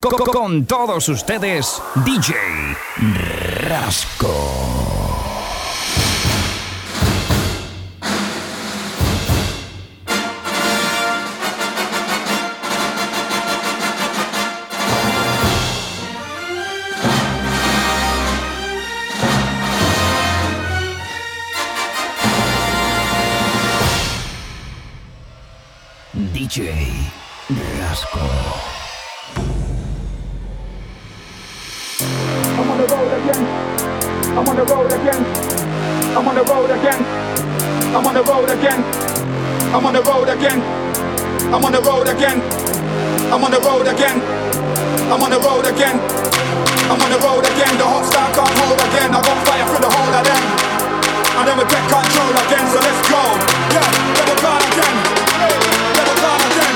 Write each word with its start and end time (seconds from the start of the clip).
Con 0.00 0.64
todos 0.64 1.08
ustedes, 1.08 1.82
DJ 2.04 2.36
Rasco. 3.66 4.30
DJ 26.32 27.10
Rasco. 27.80 28.57
The 34.58 34.74
road 34.74 34.90
again. 34.90 35.22
I'm 36.18 36.26
on 36.26 36.34
the 36.34 36.42
road 36.42 36.70
again. 36.74 36.98
I'm 37.94 38.02
on 38.02 38.14
the 38.14 38.24
road 38.26 38.50
again. 38.50 38.82
I'm 39.70 39.86
on 39.86 39.94
the 39.94 40.02
road 40.02 40.26
again. 40.26 40.58
I'm 41.54 41.62
on 41.62 41.70
the 41.70 41.78
road 41.78 42.08
again. 42.10 42.42
I'm 43.30 43.44
on 43.44 43.50
the 43.54 43.60
road 43.62 43.86
again. 43.86 44.18
I'm 45.14 45.22
on 45.22 45.30
the 45.30 45.38
road 45.38 45.62
again. 45.62 45.94
I'm 46.90 46.98
on 46.98 47.06
the 47.06 47.20
road 47.22 47.46
again. 47.46 47.72
The 47.78 47.86
hot 47.86 48.02
star 48.10 48.26
can't 48.34 48.54
hold 48.58 48.80
again. 48.82 49.14
I 49.14 49.22
got 49.22 49.38
fire 49.46 49.62
through 49.62 49.84
the 49.86 49.92
whole 49.94 50.14
of 50.18 50.24
them. 50.26 50.42
Then 51.46 51.54
we 51.54 51.64
take 51.70 51.86
control 51.86 52.34
again. 52.34 52.66
So 52.74 52.78
let's 52.82 53.02
go. 53.06 53.22
Yeah, 53.78 54.26
it 54.26 54.38
burn 54.42 54.62
again. 54.74 54.96
It 56.02 56.18
burn 56.18 56.42
again. 56.50 56.74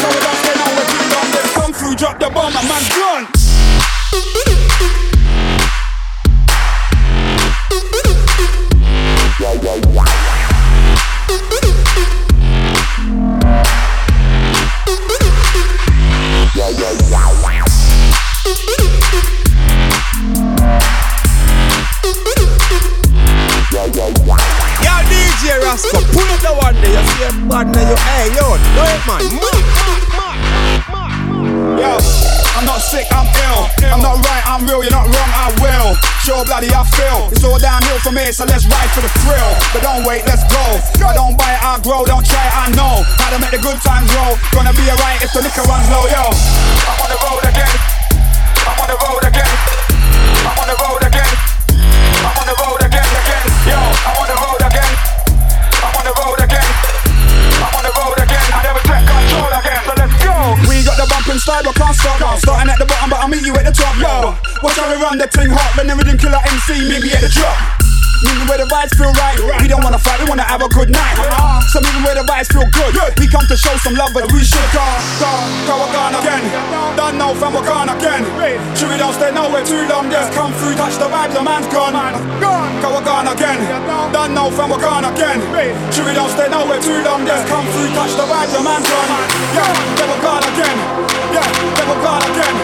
No, 0.00 0.06
we 0.16 0.20
don't 0.24 0.38
stay 0.40 0.54
now. 0.56 0.70
We're 0.72 0.88
too 0.96 1.04
long. 1.12 1.28
Come 1.60 1.72
through. 1.76 1.94
Drop 2.00 2.16
the 2.16 2.32
bomb. 2.32 2.56
A 2.56 2.62
man's 2.64 2.88
gone. 2.96 3.37
So 38.38 38.46
let's 38.46 38.70
ride 38.70 38.86
for 38.94 39.02
the 39.02 39.10
thrill. 39.26 39.50
But 39.74 39.82
don't 39.82 40.06
wait, 40.06 40.22
let's 40.22 40.46
go. 40.46 40.62
I 41.02 41.10
don't 41.10 41.34
buy 41.34 41.58
it, 41.58 41.58
I 41.58 41.74
grow. 41.82 42.06
Don't 42.06 42.22
try 42.22 42.38
it, 42.38 42.54
I 42.54 42.70
know 42.70 43.02
how 43.18 43.34
to 43.34 43.38
make 43.42 43.50
the 43.50 43.58
good 43.58 43.82
times 43.82 44.06
roll. 44.14 44.38
Gonna 44.54 44.70
be 44.78 44.86
alright 44.86 45.18
if 45.18 45.34
the 45.34 45.42
liquor 45.42 45.66
runs 45.66 45.90
low, 45.90 46.06
yo. 46.06 46.30
I'm 46.86 47.02
on 47.02 47.10
the 47.10 47.18
road 47.18 47.42
again. 47.50 47.74
I'm 48.62 48.78
on 48.78 48.88
the 48.94 48.98
road 49.02 49.22
again. 49.26 49.54
I'm 50.46 50.54
on 50.54 50.68
the 50.70 50.78
road 50.78 51.02
again. 51.02 51.34
I'm 52.22 52.36
on 52.38 52.46
the 52.46 52.56
road 52.62 52.80
again, 52.86 53.10
again. 53.10 53.44
Yo, 53.66 53.78
I'm 54.06 54.16
on 54.22 54.28
the 54.30 54.38
road 54.38 54.62
again. 54.70 54.92
I'm 55.82 55.94
on 55.98 56.04
the 56.06 56.14
road 56.14 56.38
again. 56.38 56.70
I'm 57.58 57.74
on 57.74 57.84
the 57.90 57.94
road 57.98 58.18
again. 58.22 58.46
I 58.54 58.60
never 58.70 58.82
take 58.86 59.02
control 59.02 59.50
again. 59.50 59.82
So 59.82 59.92
let's 59.98 60.14
go. 60.22 60.34
We 60.70 60.86
got 60.86 60.94
the 60.94 61.10
bumping 61.10 61.42
style, 61.42 61.66
but 61.66 61.74
can't 61.74 61.90
stop. 61.90 62.22
Starting 62.38 62.70
at 62.70 62.78
the 62.78 62.86
bottom, 62.86 63.10
but 63.10 63.18
I'll 63.18 63.26
meet 63.26 63.42
you 63.42 63.58
at 63.58 63.66
the 63.66 63.74
top. 63.74 63.98
Yo, 63.98 64.30
watch 64.62 64.78
how 64.78 64.86
we 64.86 64.94
run 65.02 65.18
the 65.18 65.26
thing 65.26 65.50
hot. 65.50 65.74
When 65.74 65.90
everything 65.90 66.22
killer 66.22 66.38
MC, 66.38 66.86
meet 66.86 67.02
me 67.02 67.10
at 67.18 67.26
the 67.26 67.34
drop. 67.34 67.88
Meet 68.18 68.34
me 68.34 68.44
where 68.50 68.58
the 68.58 68.66
vibes 68.66 68.90
feel 68.98 69.14
right. 69.14 69.38
We 69.62 69.68
don't 69.68 69.82
wanna 69.82 69.98
fight, 69.98 70.18
we 70.18 70.26
wanna 70.26 70.42
have 70.42 70.62
a 70.62 70.68
good 70.68 70.90
night. 70.90 71.16
So 71.70 71.78
meet 71.78 71.94
me 71.94 72.02
where 72.02 72.18
the 72.18 72.26
vibes 72.26 72.50
feel 72.50 72.66
good. 72.74 72.94
We 73.20 73.30
come 73.30 73.46
to 73.46 73.56
show 73.56 73.76
some 73.78 73.94
love, 73.94 74.10
but 74.10 74.26
we 74.32 74.42
should 74.42 74.68
go, 74.74 74.82
go, 75.22 75.30
go 75.70 75.76
again 75.86 76.18
again. 76.18 76.44
Don't 76.98 77.16
know 77.18 77.34
fam, 77.38 77.54
we're 77.54 77.62
gone 77.62 77.88
again. 77.88 78.26
Sure 78.74 78.90
we 78.90 78.98
don't 78.98 79.14
stay 79.14 79.30
nowhere 79.30 79.62
too 79.62 79.86
long. 79.86 80.10
Just 80.10 80.34
come 80.34 80.50
through, 80.58 80.74
touch 80.74 80.98
the 80.98 81.06
vibes, 81.06 81.34
the 81.34 81.42
man's 81.42 81.70
gone. 81.70 81.94
Go 82.82 82.90
again 82.98 83.26
again. 83.30 83.60
Don't 84.10 84.34
know 84.34 84.50
fam, 84.50 84.70
we're 84.70 84.82
gone 84.82 85.06
again. 85.06 85.38
Sure 85.94 86.02
we 86.02 86.12
don't 86.12 86.30
stay 86.34 86.50
nowhere 86.50 86.82
too 86.82 86.98
long. 87.06 87.22
Just 87.22 87.46
come 87.46 87.66
through, 87.70 87.94
touch 87.94 88.14
the 88.18 88.26
vibes, 88.26 88.50
the 88.50 88.62
man's 88.66 88.88
gone. 88.90 89.10
Yeah, 89.54 90.08
were 90.10 90.22
gone 90.22 90.42
again. 90.42 90.78
Yeah, 91.30 91.46
they 91.76 91.86
were 91.86 92.02
gone 92.02 92.24
again. 92.34 92.56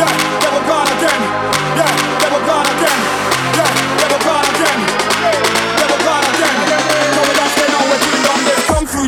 Yeah, 0.00 0.12
they 0.40 0.50
were 0.54 0.66
gone 0.66 0.88
again. 0.96 1.43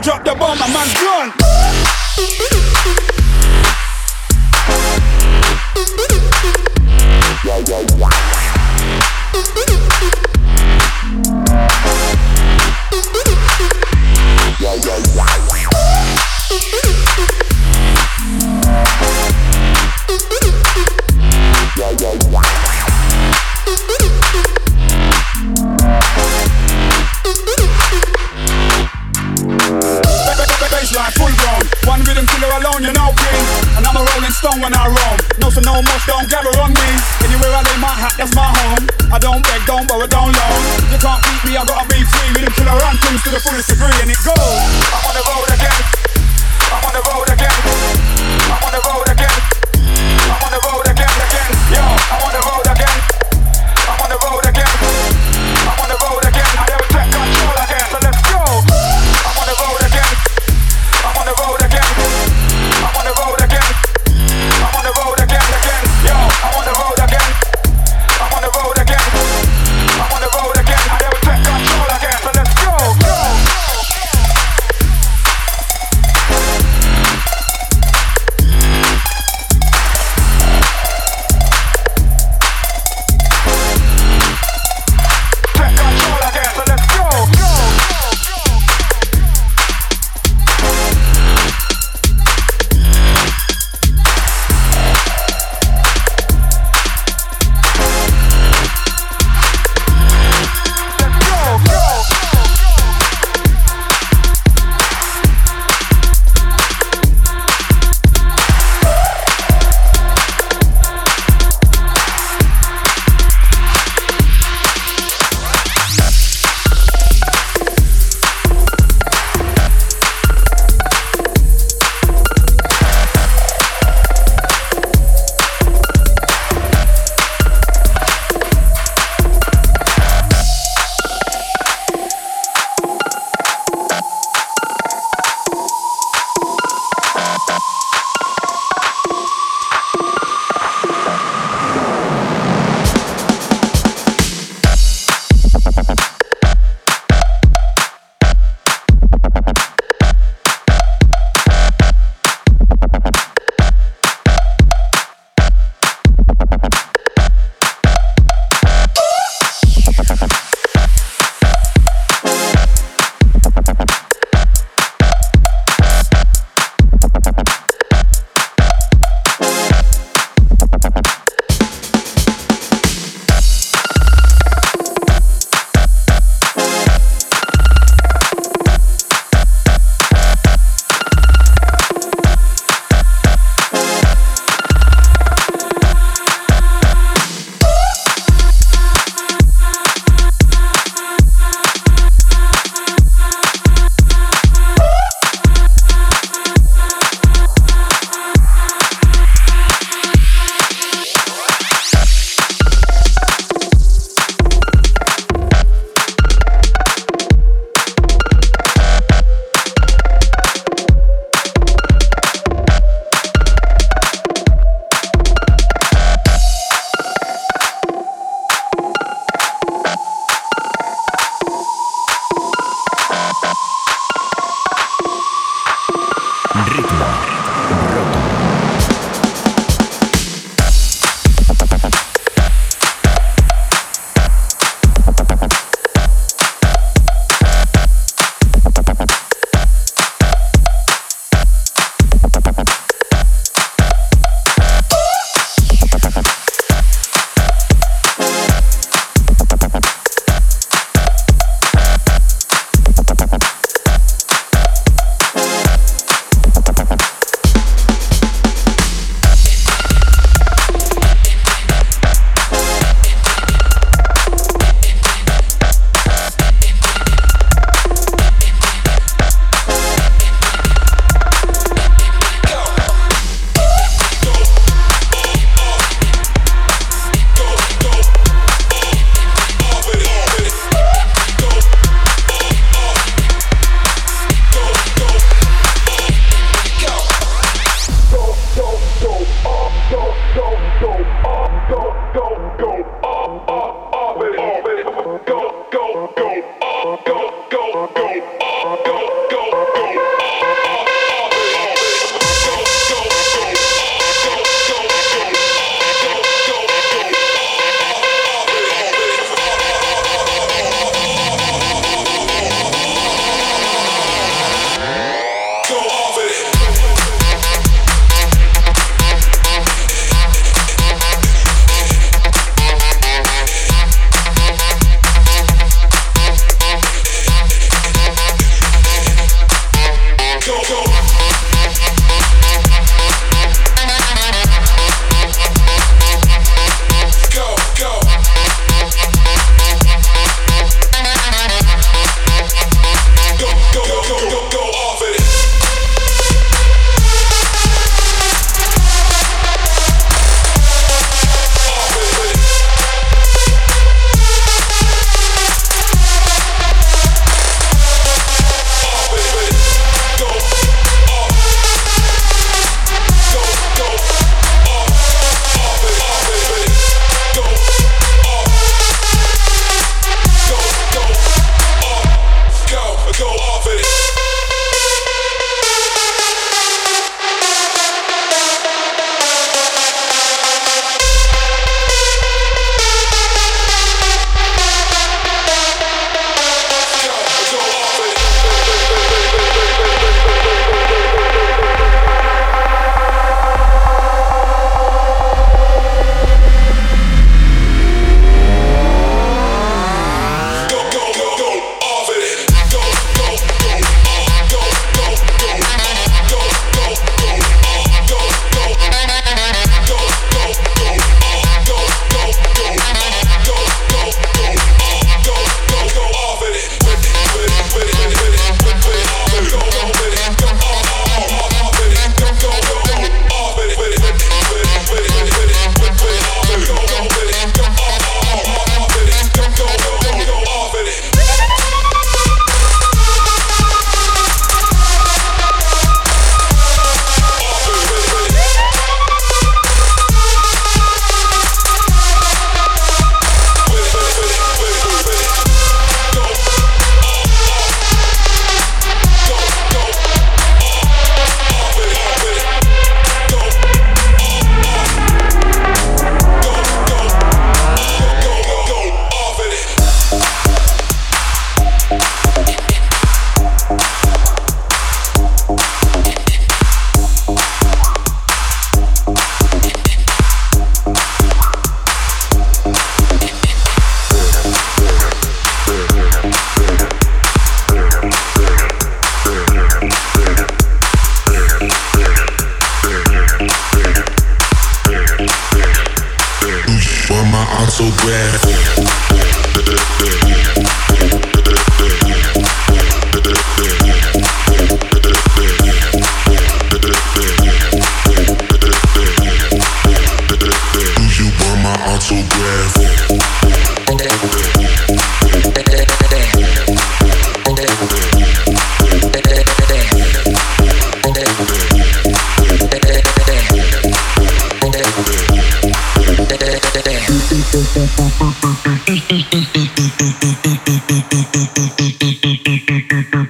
drop 0.06 0.22
the 0.22 0.32
bomb, 0.36 0.56
my 0.56 0.68
man's 0.68 0.94
gone. 1.00 1.32
Yeah, 7.44 7.58
yeah, 7.66 7.98
yeah. 7.98 8.25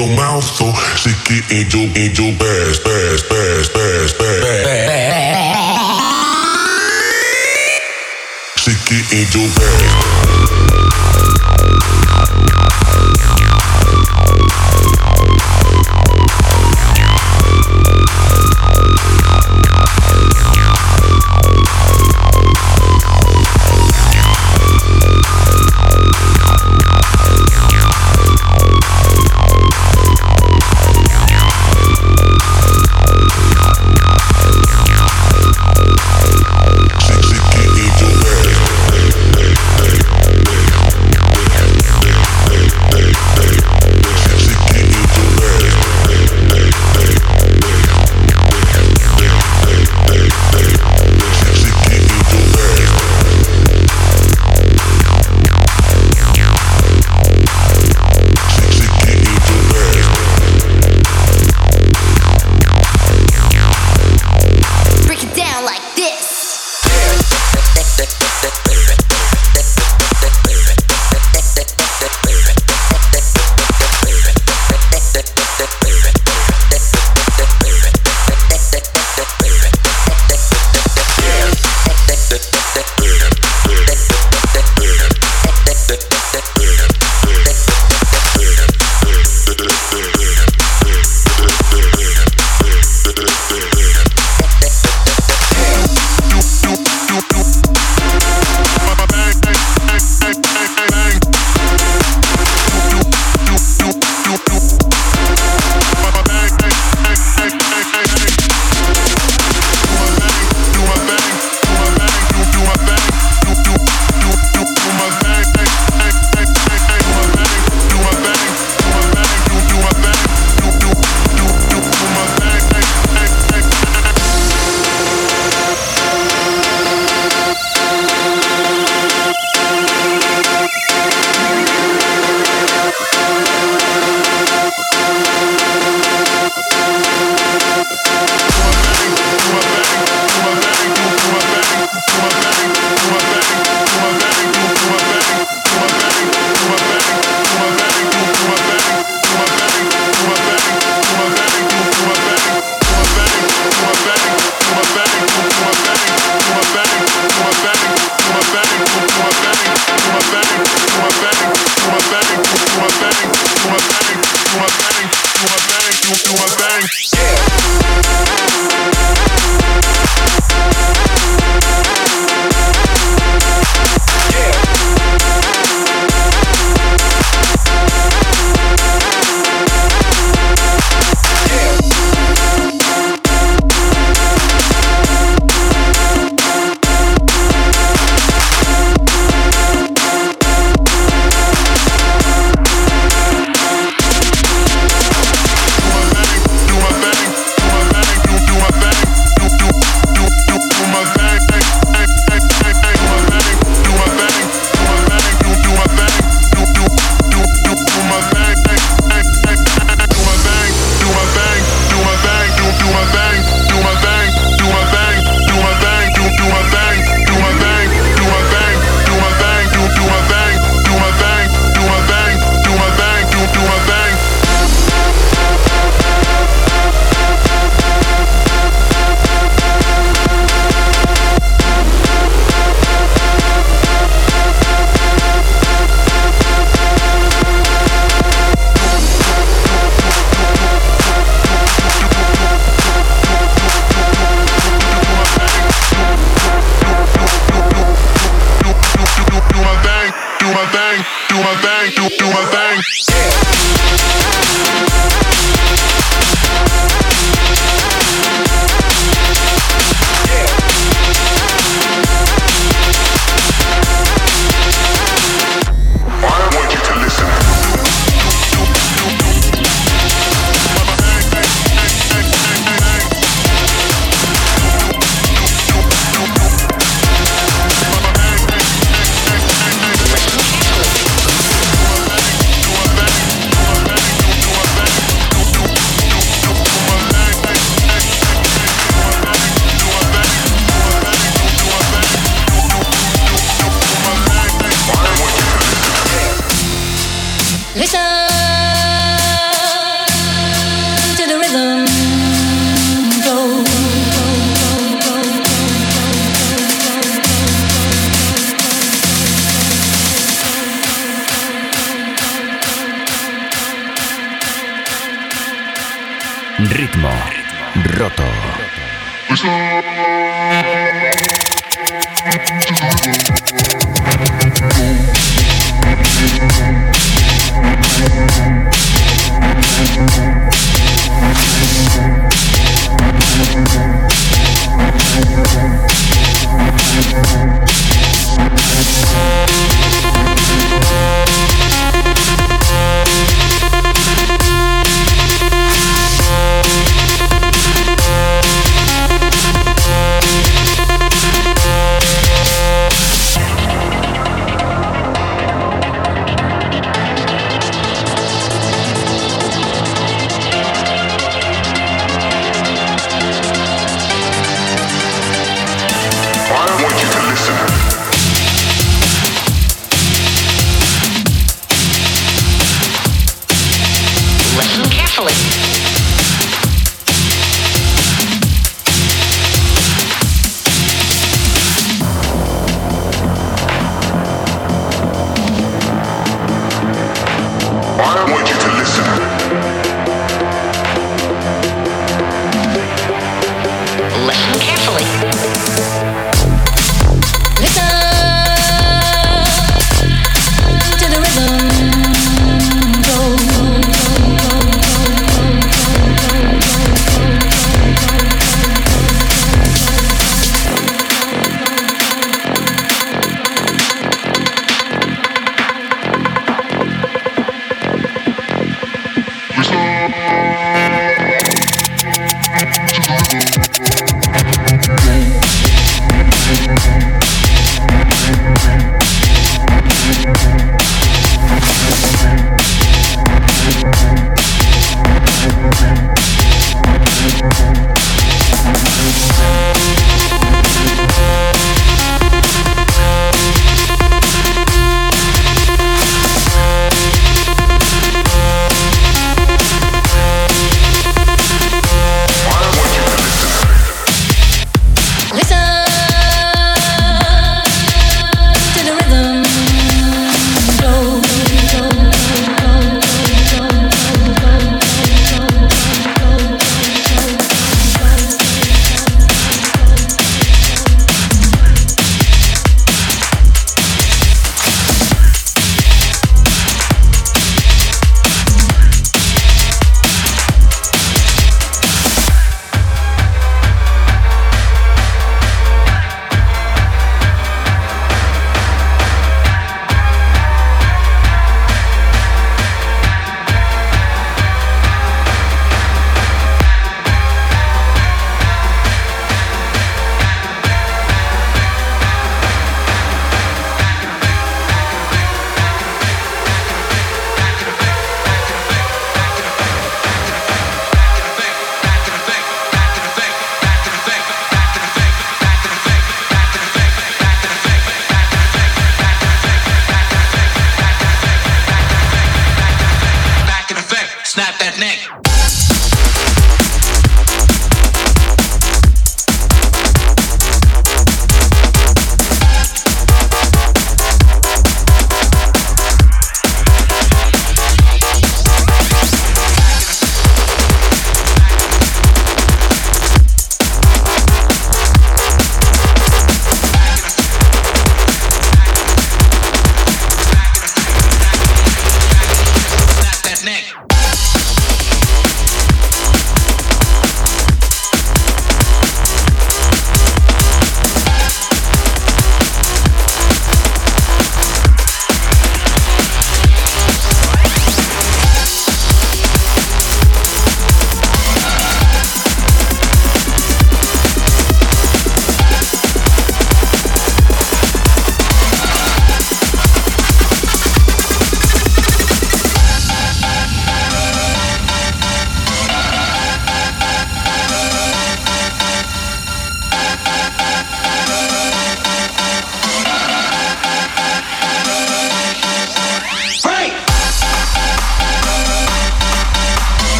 your 0.00 0.16
mouth 0.16 0.42
so 0.42 0.72
she 0.96 1.10
get 1.28 1.44
in 1.52 1.68
your 1.68 1.84
in 1.96 2.14
your 2.14 2.32
ass, 2.32 2.80
ass, 2.80 3.22
ass, 3.30 3.68
ass, 3.76 4.14
ass. 4.20 4.70
She 8.56 8.72
get 8.88 9.12
in 9.12 9.26
your 9.36 9.48
ass. 9.48 10.19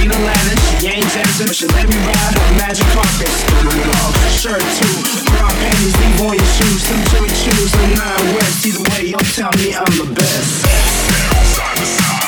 ain't 0.00 0.12
Aladdin, 0.12 0.58
you 0.80 0.88
ain't 0.88 1.12
dancing, 1.12 1.46
but 1.46 1.60
you 1.60 1.68
let 1.68 1.88
me 1.88 1.96
ride 2.08 2.36
on 2.40 2.56
magic 2.56 2.86
carpet. 2.96 3.28
Shirt 4.32 4.60
too, 4.60 4.94
brown 5.36 5.52
panties, 5.60 5.96
leave 6.00 6.20
on 6.24 6.34
your 6.34 6.50
shoes, 6.56 6.82
some 6.82 7.02
Jimmy 7.12 7.28
Choos, 7.28 7.72
and 7.84 7.98
nine 7.98 8.34
west. 8.34 8.66
Either 8.66 8.82
way, 8.90 9.02
you'll 9.10 9.30
tell 9.36 9.52
me 9.60 9.74
I'm 9.74 9.92
the 10.00 10.08
best. 10.14 10.64
Side 11.54 11.76
to 11.76 11.86
side. 11.86 12.19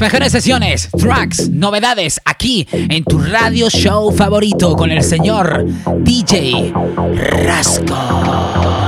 Mejores 0.00 0.32
sesiones, 0.32 0.88
tracks, 0.98 1.50
novedades 1.50 2.22
aquí 2.24 2.66
en 2.72 3.04
tu 3.04 3.18
radio 3.18 3.68
show 3.68 4.10
favorito 4.10 4.74
con 4.74 4.90
el 4.90 5.02
señor 5.02 5.66
DJ 6.02 6.72
Rasco. 7.16 8.79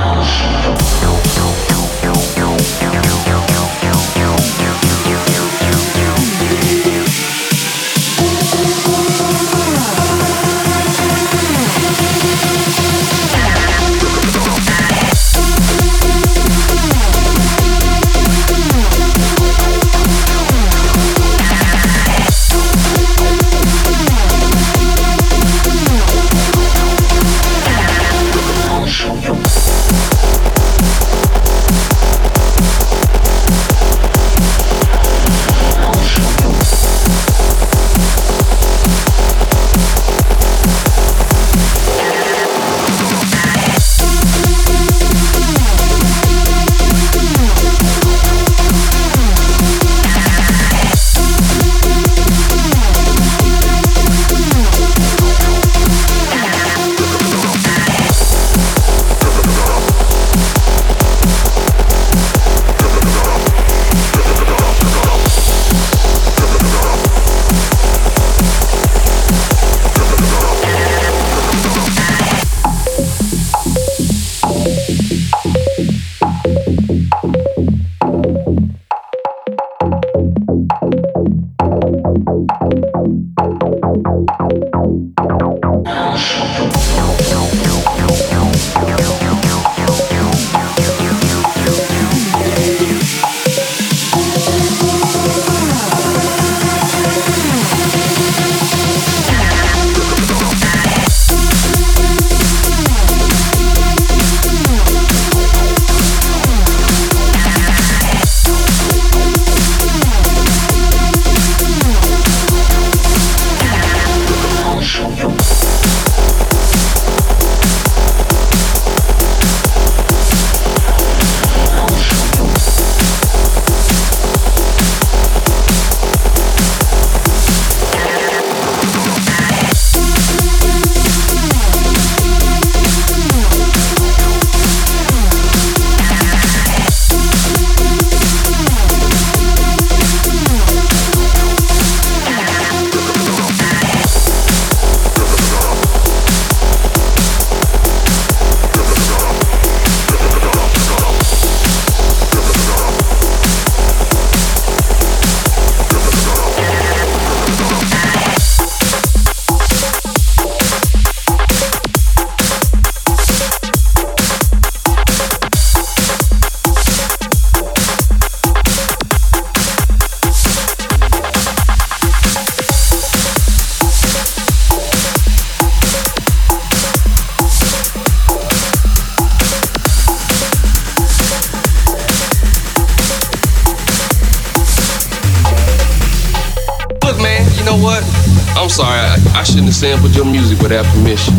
sampled 189.83 190.15
your 190.15 190.23
music 190.23 190.57
without 190.61 190.85
permission. 190.95 191.33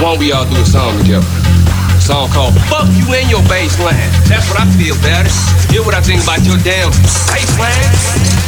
One, 0.00 0.18
we 0.18 0.32
all 0.32 0.48
do 0.48 0.56
a 0.56 0.64
song 0.64 0.96
together. 0.96 1.26
A 1.94 2.00
song 2.00 2.30
called 2.30 2.54
Fuck 2.72 2.88
You 2.96 3.04
and 3.12 3.28
Your 3.28 3.42
Bassline. 3.52 4.08
That's 4.26 4.48
what 4.48 4.58
I 4.58 4.64
feel 4.80 4.96
about 4.96 5.26
it. 5.26 5.70
Hear 5.70 5.84
what 5.84 5.94
I 5.94 6.00
think 6.00 6.22
about 6.22 6.40
your 6.46 6.56
damn 6.64 6.90
bassline. 7.28 8.45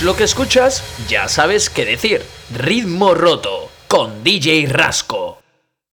Preguntan 0.00 0.02
qué 0.02 0.02
es 0.02 0.02
lo 0.02 0.16
que 0.16 0.24
escuchas, 0.24 0.82
ya 1.08 1.28
sabes 1.28 1.70
qué 1.70 1.84
decir. 1.84 2.22
Ritmo 2.54 3.14
roto 3.14 3.70
con 3.86 4.22
DJ 4.24 4.66
Rasco. 4.68 5.19